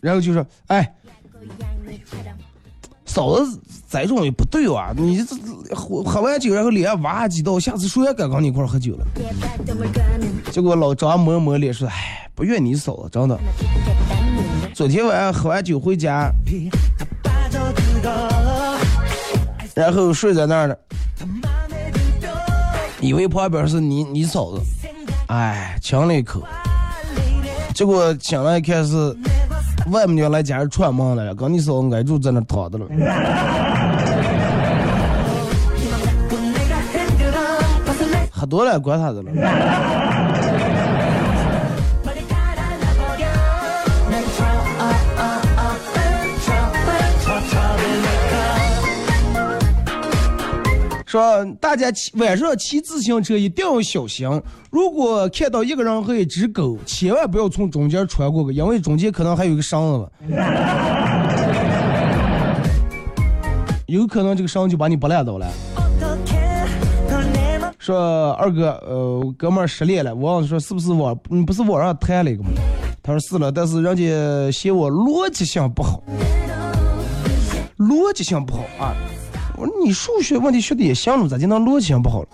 [0.00, 0.94] 然后就说哎，
[3.10, 3.58] 嫂子
[3.90, 9.06] 这种也不对啊，你这喝喝完酒然后脸上挖几道，下次谁也敢跟你一块喝酒了。
[10.52, 13.36] 结果老张摸摸脸说，哎，不怨你嫂子，真的。
[14.72, 16.30] 昨天晚上喝完酒回家，
[19.74, 20.78] 然后睡在那儿了，
[23.00, 24.62] 以为旁边是你你嫂子，
[25.26, 26.44] 哎，亲了一口，
[27.74, 29.16] 结果醒来一看是
[29.88, 32.86] 外面娘来家人串门来了，跟你嫂子挨住在那躺着了。
[38.30, 39.30] 喝多了管他的了。
[51.10, 54.28] 说大家骑晚上骑自行车一定要小心，
[54.70, 60.08] 如果看到一个人和一只狗，千万不要从中间穿过去，因为中间可能还有个绳子，
[63.86, 65.48] 有可能这个绳就把你拨烂倒了。
[67.80, 72.50] 说二哥，呃，哥们儿失恋了，我问说是不是网，你，不是网上谈了一个吗？
[73.02, 76.00] 他说是了，但是人家嫌我逻辑性不好，
[77.78, 78.94] 逻辑性不好啊。
[79.60, 82.28] 我说你数学问题学的也行了，咋就能逻辑性不好了？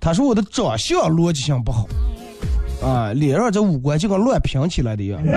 [0.00, 1.86] 他说我的长相逻辑性不好，
[2.84, 5.22] 啊，脸上这五官就跟乱拼起来的一样。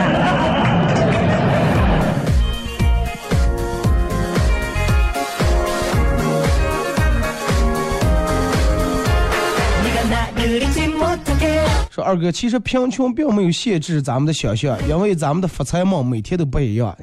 [11.91, 16.95] 说二哥，其实贫穷并没有限制咱们的想象，因为咱们的发财梦每天都不一样。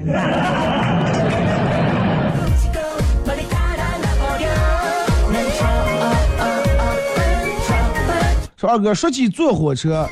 [8.67, 10.07] 二哥，说起坐火车，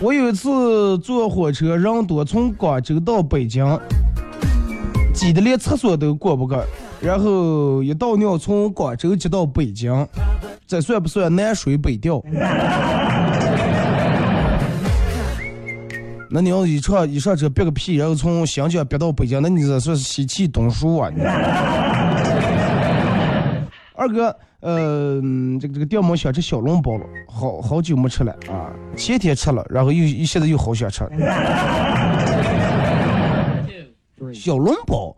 [0.00, 3.64] 我有一次坐火车人多，从广州到北京，
[5.14, 6.56] 挤得连厕所都过不去，
[7.00, 10.06] 然后一倒尿从广州挤到北京，
[10.66, 12.20] 这算不算南水北调？
[16.30, 21.08] 那你要一上一上车憋个屁，然后从新疆憋到北京，那你这算是西气东输啊！
[21.14, 21.22] 你
[23.96, 31.08] 二哥，呃，嗯这个这个掉毛想吃小笼包了，好好久没吃了啊，前天吃了，然后又又现在又好想吃。
[34.32, 35.14] 小笼包，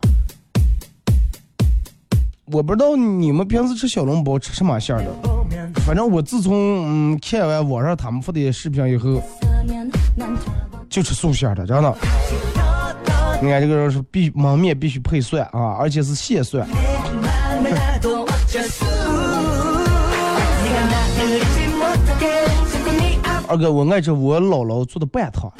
[2.51, 5.09] 我不知道你们平时吃小笼包吃什么馅儿的，
[5.85, 6.53] 反正我自从
[7.13, 9.19] 嗯看完网上他们发的视频以后，
[10.87, 11.97] 就吃素馅的，真的。
[13.41, 16.67] 你看这个是必焖面必须配蒜啊，而且是蟹蒜。
[23.49, 25.51] 二哥，我爱吃我姥姥做的拌汤，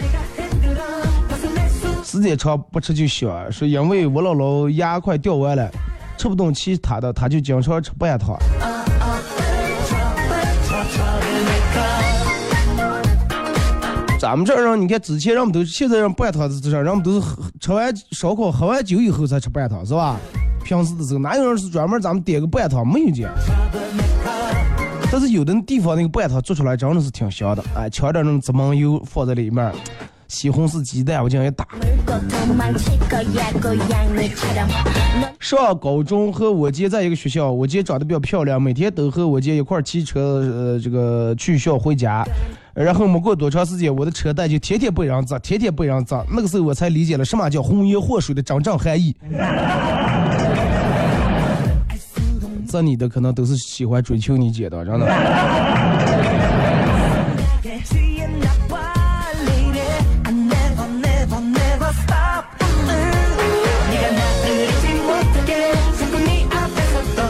[2.04, 5.70] 时间长不吃就香，是因为我姥姥牙快掉完了，
[6.18, 8.38] 吃不动其他的，她就经常吃拌汤。
[14.20, 20.18] 咱们这儿人，你看之前人们都现在人拌汤是这，人们都是喝吃完烧烤喝完酒以后才吃拌汤，是吧？
[20.68, 22.86] 平时的时候哪有人是专门咱们点个拌汤？
[22.86, 23.32] 没有这样。
[25.10, 29.72] 但是有的地方那个拌汤做出来真的是挺香的，哎，呛点那种芝麻油放在里面，
[30.28, 31.66] 西红柿鸡蛋我这样一打。
[35.40, 42.26] 上高中和我姐在一个学校，我姐长得比较漂亮，每天都和我姐一块骑车，呃，这个去校回家。
[42.74, 46.24] 然后没过多长时间，我的车带就天天被人砸，天天被人砸。
[46.30, 49.16] 那个时候我才理解了什么叫红颜祸水的真正含义。
[52.68, 55.08] 这你的可能都是喜欢追求你姐的，真的。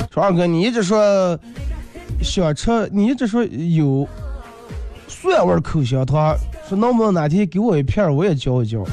[0.09, 1.39] 说二哥，你一直说
[2.23, 4.07] 想吃，你一直说有
[5.07, 6.35] 蒜味口香糖，
[6.67, 8.83] 说能不能哪天给我一片，我也嚼一嚼。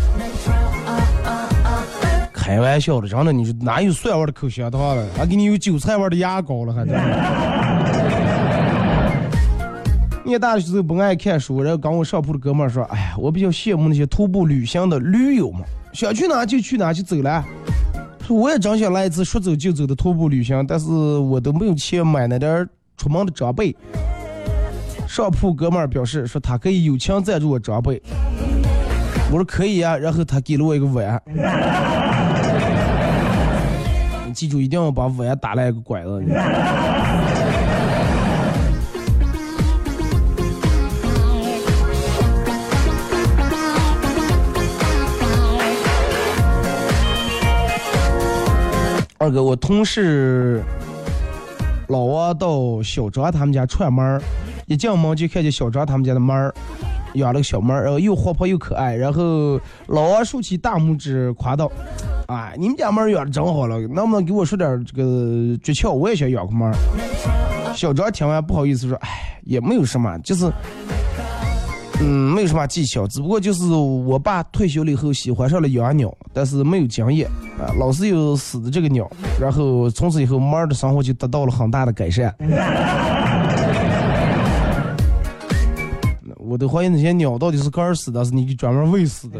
[2.45, 5.07] 开玩笑的，真的，你说哪有蒜味的口香糖了？
[5.17, 7.01] 还给你有韭菜味的牙膏了，还真的。
[10.27, 15.61] 念大学时候不爱看书，然后跟我上铺的哥们说：“哎呀，我比较羡慕那些徒步旅行的驴友嘛，
[15.95, 17.43] 想去哪就去哪就走了。”
[18.29, 22.69] 说我也真想来一次说走就走的徒步旅行，但是我都没有钱买那点
[22.99, 23.75] 出门的装备。
[25.09, 28.03] 上铺哥们表示说他可以友情赞助我装备，
[29.31, 31.23] 我说可以啊，然后他给了我一个碗。
[34.35, 36.23] 记住，一定要把碗打来一个拐子。
[49.17, 50.63] 二哥，我同事
[51.89, 54.21] 老王到小张他们家串门儿，
[54.67, 56.53] 一进门就看见小张他们家的猫儿
[57.15, 58.95] 养了个小猫儿，然后又活泼又可爱。
[58.95, 61.71] 然后老王竖起大拇指夸道
[62.27, 65.91] ：“啊，你们家猫养的真好了，能不能给我说点这个诀窍？
[65.93, 66.71] 我也想养个猫。”
[67.75, 69.09] 小张听完不好意思说：“哎，
[69.45, 70.51] 也没有什么，就是。”
[72.01, 79.09] 嗯，没有什么技巧，只不过就是我爸退休了以后喜欢上了养鸟，但是没有经验啊，老是有死的这个鸟，
[79.41, 82.35] 然后从此以后猫的生活就得到了很大的改善。
[86.37, 89.39] 我都怀疑那些鸟到底是干死的，还是你专门喂死的。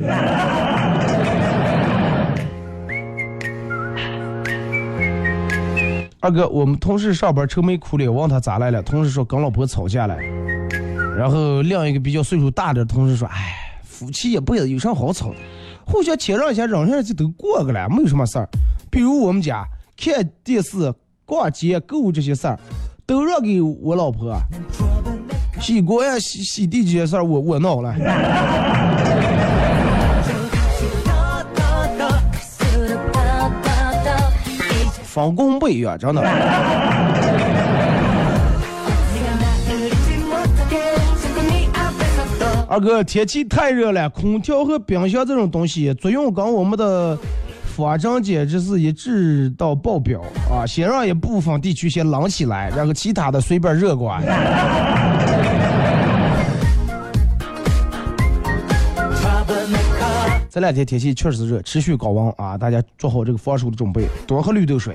[6.25, 10.17] 二哥，我们同事上班愁眉苦脸，问他咋来了，同事说跟老婆吵架了。
[11.19, 15.37] 然后另一个比较岁数大的同事说：“哎，夫妻一辈子有啥好吵的？
[15.85, 18.49] 互相谦让一下，忍下就都过个了，没有什么事儿。
[18.91, 19.67] 比如我们家
[19.99, 20.91] 看电视、
[21.27, 22.59] 逛街、购物这些事儿，
[23.05, 24.35] 都让给我老婆。
[25.61, 27.95] 洗锅呀、洗洗地这些事儿，我我闹了。
[35.15, 36.21] 分工不一样，真的。
[42.67, 47.17] 二哥，天气太热了，空调和冰箱这种东西作用跟我们的
[47.77, 50.67] 发展简直是一致到爆表啊！
[50.67, 54.21] 先让一部分地区先冷起来，然后其他的随便热关。
[60.55, 62.57] 这两天天气确实热，持续高温啊！
[62.57, 64.95] 大家做好这个防暑的准备，多喝绿豆水。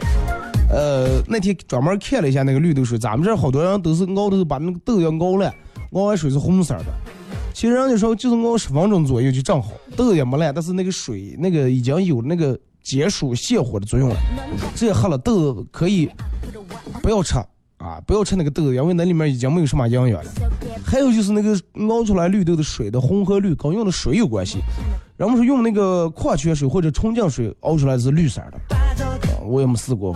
[0.69, 5.53] 呃，那天专门看了一下那个绿豆水，咱们这好多人都是熬的是把那个豆要熬烂，
[5.91, 6.85] 熬完水是红色的。
[7.53, 14.15] 其实人家说就是熬十分钟左右就正好，豆也没烂，但是那个水那个已经有那个解暑泻火的作用了。
[14.73, 16.09] 这喝了豆可以
[17.03, 17.33] 不要吃
[17.79, 20.31] 啊，不要吃那个豆子，因为那里面已经没有什么营养了。
[20.85, 21.57] 还有就是那个
[21.89, 24.59] 熬出来绿豆的水的红和绿跟用的水有关系。
[25.17, 28.59] 人们说用那个矿泉水或者纯净水熬出来是绿色的，
[29.45, 30.15] 我也没试过，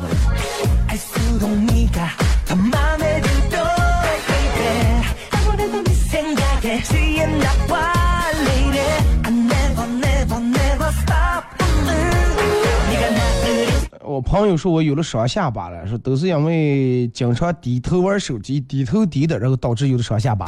[14.14, 20.46] 我朋友说我有了双下巴了，说都是因为经常低头玩手机，低头低的，然后导致有了双下巴。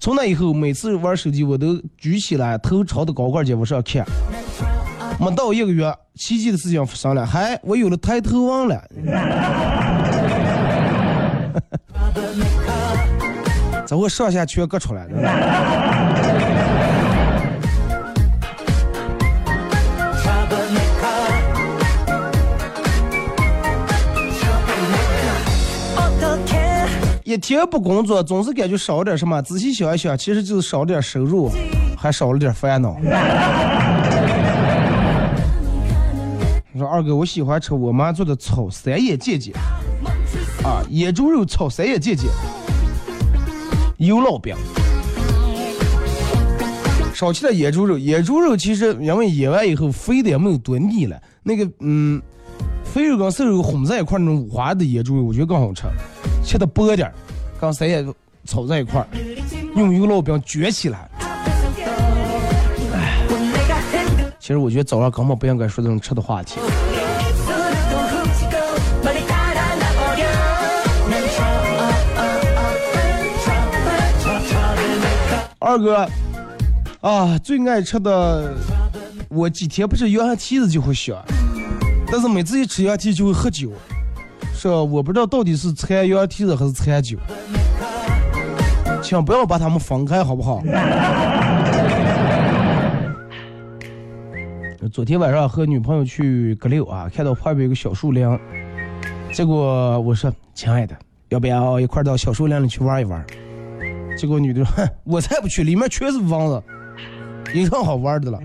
[0.00, 4.06] 从那以后，每次玩手机我都举起来，头朝着高跟节往上看。
[5.20, 8.82] 没到一个月，奇迹的事情发生了，还我有了抬头纹了。
[13.84, 16.73] 咋我上下全割出来了。
[27.24, 29.40] 一天不工作，总是感觉少了点什么。
[29.40, 31.50] 仔细想一想，其实就是少了点收入，
[31.96, 32.98] 还少了点烦恼。
[36.70, 39.52] 你说二哥，我喜欢吃我妈做的炒三眼姐姐，
[40.62, 42.26] 啊，野猪肉炒三眼姐姐，
[43.96, 44.54] 油烙饼，
[47.14, 47.96] 烧起来野猪肉。
[47.96, 52.20] 野猪肉其实因为腌完以后肥的也没有多腻了，那个嗯，
[52.84, 55.84] 肥肉跟瘦肉混在一块那种五花的野猪肉，我觉得更好吃，
[56.44, 57.14] 切的薄点儿，
[57.58, 58.06] 刚谁也
[58.44, 59.06] 瞅在一块儿，
[59.74, 61.08] 用一个烙饼卷起来。
[64.38, 66.60] 其实我觉得早上根本不应该说这种吃的话题。
[75.58, 76.06] 二哥
[77.00, 78.54] 啊，最爱吃的，
[79.30, 81.16] 我几天不吃，腰下体子就会想，
[82.12, 83.72] 但是每次一吃腰下体就会喝酒。
[84.64, 87.18] 这我不知道到底是馋羊蹄子还是馋酒，
[89.02, 90.62] 请不要把他们分开，好不好？
[94.90, 98.26] 昨天晚上和女朋友去葛六啊，看到旁边有个小树林，
[99.34, 100.96] 结果我说：“亲爱的，
[101.28, 103.22] 要不要一块到小树林里去玩一玩？”
[104.16, 106.62] 结果女的说：“哼，我才不去，里面全是蚊子，
[107.54, 108.40] 有什么好玩的了？”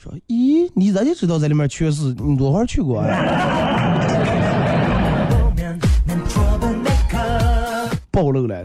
[0.00, 2.14] 说：“咦，你咋就知道在里面缺失？
[2.24, 3.98] 你多少去过呀、啊？”
[8.12, 8.64] 暴露了。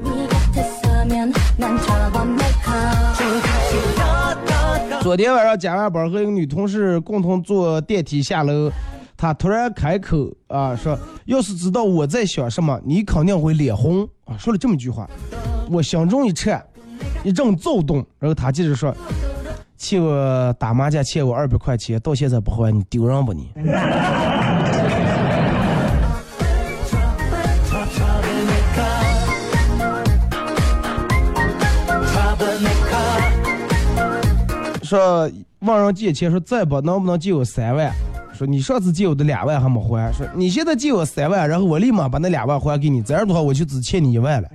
[5.01, 8.71] 昨天晚上加完班和一个女同事共同坐电梯下楼，
[9.17, 15.09] 她突然开口啊说：“要是知道我在想什么，你肯定会脸红啊！”说了这么一句话，
[15.71, 16.63] 我心中一颤，
[17.23, 18.95] 一阵躁动，然后她接着说。
[19.83, 23.51] 欠我打麻将欠我二百块钱，到现在不还，你丢人不你？”
[34.81, 35.29] 说
[35.59, 37.91] 问人借钱，说再不能不能借我三万？
[38.33, 44.47] 说你上次借我的两万还没还，说你现在借我三万，然后我立马把那两万还给你，这样的话我就只欠你一万了。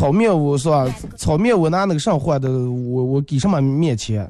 [0.00, 1.54] 炒面，我说炒面。
[1.54, 4.26] 我拿那个啥换的，我我给什么面钱？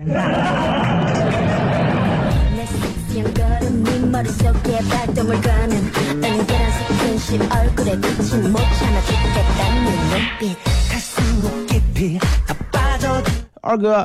[13.61, 14.05] 二哥，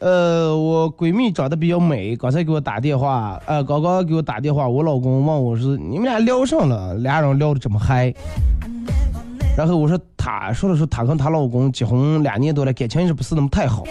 [0.00, 8.14] 呃，我闺蜜长得比较美，刚才给我打电话，呃，刚刚给我打电话，我老公问我说：‘你们俩聊上了？’俩人聊的这么嗨。
[9.58, 13.82] 然后我说他说的是他跟他老公结婚两年多了，感情是不是那么太好？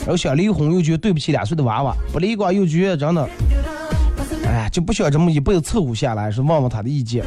[0.00, 3.28] 然后想离婚又觉得对不起两岁的娃娃，不离光又觉得真的，
[4.44, 7.24] 哎，就不想这么一辈子凑合下来，是问问他的意见。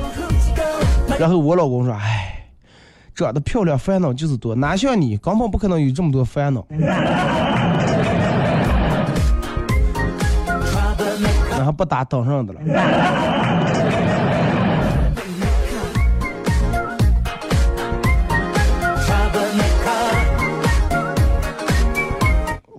[1.18, 2.46] 然后我老公说，哎，
[3.16, 6.68] 长得漂亮烦恼就是多，哪像你，根本不可能有这么多烦恼。
[11.52, 12.60] 然后不打等上的了。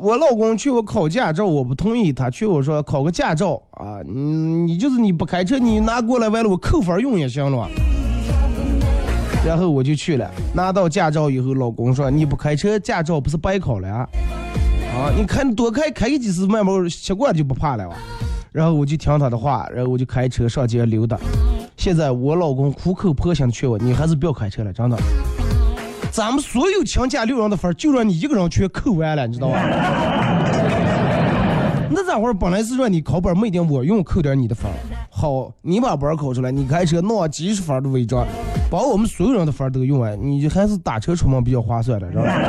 [0.06, 7.68] 我老公去我考驾照，我不同意，他劝我说考个驾照啊，嗯，你就是你不开车，你拿过来完了我扣分用也行了。
[9.44, 14.08] 然后我就去了，拿到驾照以后，老公说你不开车，驾照不是白考了啊？
[14.94, 17.92] 啊，你看多开开几次，慢慢习惯就不怕了。
[18.52, 21.18] 然后我就听他的话，然后我就开车上街溜达。
[21.76, 24.96] 现在我老公苦口婆心的劝我，你还是不要开车了，真的。
[26.16, 29.60] 咱们所有请假六人的分就让你一个人全扣完了，你知道吧？
[31.92, 34.64] 那咋会儿本来是让你考本没定我用扣点你的分，
[35.10, 38.26] 好，你把本考出来，你开车弄几十分的违章，
[38.70, 42.32] 把我们所有人的分都用完，你还是打车出门比较划算的，知道吧？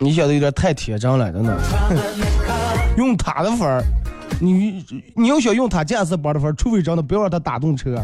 [0.00, 1.56] 你小子有点太铁真了，真的。
[2.96, 3.82] 用他的分儿，
[4.40, 4.84] 你
[5.14, 7.96] 你要想用他驾驶班的分儿，除非真的不要让他打动车。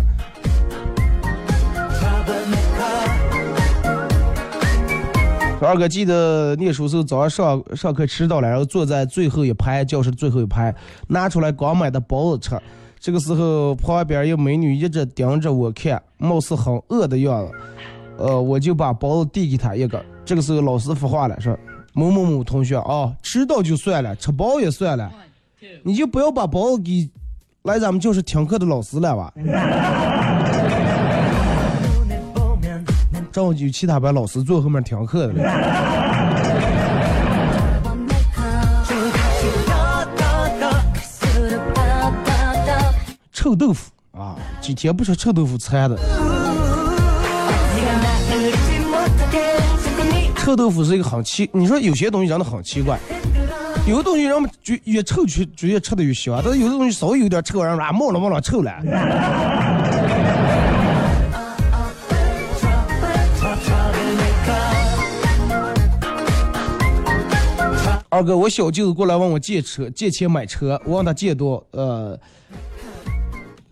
[5.63, 10.75] 二哥记得念书时候早上上上课迟到了，然后坐在最后一排，教室最后一排，
[11.07, 12.59] 拿出来刚买的包子吃。
[12.99, 17.53] 这个时候旁边有美女一直盯着我看，貌似很饿的样子。
[18.17, 20.03] 呃，我就把包子递给她一个。
[20.25, 21.57] 这个时候老师说话了，说
[21.93, 25.11] 某某某同学啊，迟到就算了，吃饱也算了，
[25.83, 27.11] 你就不要把包子给
[27.63, 29.33] 来咱们教室听课的老师了吧。
[33.33, 35.43] 正好有其他班老师坐后面听课的了。
[43.33, 45.97] 臭豆腐啊，几天不吃臭豆腐馋的。
[50.41, 52.99] 臭豆腐是一个很奇，你说有些东西真的很奇怪，
[53.87, 58.73] 有的东西人们就越臭就就越吃的越香，但是有的东西稍微有点臭，让人啊冒了冒了臭了。
[68.09, 72.19] 二哥，我小舅子过来问我借车，借钱买车，我问他借多，呃，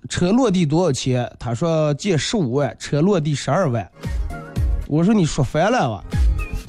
[0.09, 1.29] 车落地多少钱？
[1.41, 3.91] 他说借十五万，车落地十二万。
[4.87, 6.05] 我说你说烦了吧？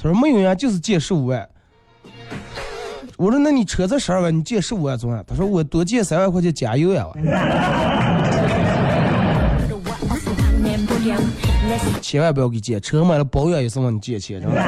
[0.01, 1.45] 他说没有呀，就是借十五万。
[3.17, 5.21] 我说那你车子十二万，你借十五万怎么样？
[5.27, 7.05] 他说我多借三万块钱加油呀。
[12.01, 14.63] 千万不要给借，车买了保养也是问你借钱，知道吧？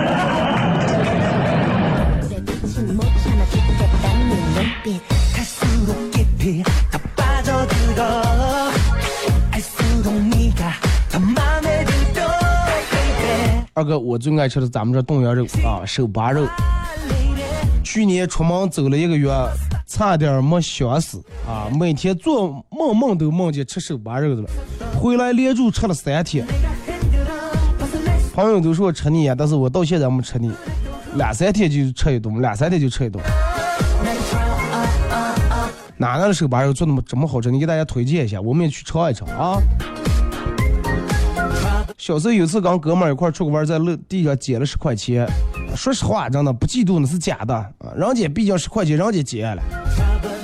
[13.73, 16.45] 二哥，我最爱吃的咱们这冻羊肉啊，手扒肉。
[17.83, 19.31] 去年出门走了一个月，
[19.87, 21.71] 差点没想死啊！
[21.79, 24.49] 每天做梦梦都梦见吃手扒肉的了，
[24.99, 26.45] 回来连住吃了三天。
[28.33, 30.51] 朋友都说我吃腻呀，但是我到现在没吃腻，
[31.15, 33.23] 两三天就吃一顿，两三天就吃一顿。
[35.95, 37.49] 哪个的手扒肉做的这么好吃？
[37.49, 39.57] 你给大家推荐一下，我们也去尝一尝啊！
[42.11, 45.25] 小时候有次跟哥们儿一块儿出去玩，在路地上捡了十块钱。
[45.77, 47.71] 说实话，真的不嫉妒那是假的啊！
[47.95, 49.63] 人家毕竟十块钱，人家捡了。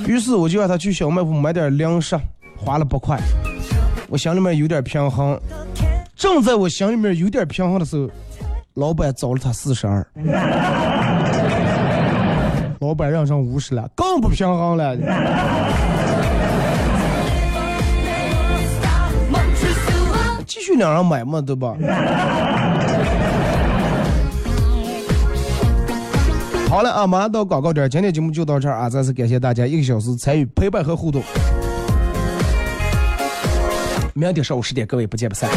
[0.07, 2.17] 于是我就让他去小卖部买点零食，
[2.55, 3.19] 花了八块。
[4.07, 5.37] 我心里面有点平衡。
[6.15, 8.09] 正在我心里面有点平衡的时候，
[8.75, 10.07] 老板找了他四十二。
[12.79, 14.95] 老板让上五十了，更不平衡了。
[20.67, 21.73] 续两人买嘛，对吧？
[26.69, 28.89] 好了啊，马上到广告点儿，今天节目就到这儿啊！
[28.89, 31.23] 再次感谢大家一个小时参与陪伴和互动。
[34.13, 35.49] 明天上午十点，各位不见不散。